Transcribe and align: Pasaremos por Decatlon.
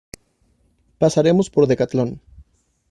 Pasaremos 1.01 1.47
por 1.53 1.67
Decatlon. 1.69 2.11